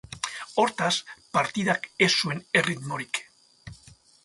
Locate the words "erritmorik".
2.63-3.23